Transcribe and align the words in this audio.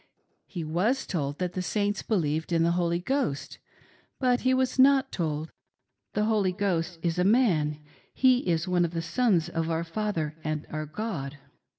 He 0.47 0.63
was 0.63 1.05
told 1.05 1.37
that 1.37 1.53
the 1.53 1.61
Saints 1.61 2.01
believed 2.01 2.51
in 2.51 2.63
the 2.63 2.71
Holy 2.71 2.97
Ghost, 2.97 3.59
but 4.19 4.39
he 4.39 4.51
was 4.51 4.79
not 4.79 5.11
told 5.11 5.49
that 5.49 5.53
"The 6.13 6.23
Holy 6.25 6.51
Ghost 6.51 6.97
is 7.03 7.19
a 7.19 7.23
man; 7.23 7.77
he 8.11 8.39
is 8.47 8.67
one 8.67 8.83
of 8.83 8.95
the 8.95 9.03
sons 9.03 9.47
of 9.47 9.69
our 9.69 9.83
Father 9.83 10.35
and 10.43 10.65
our 10.71 10.87
God. 10.87 11.37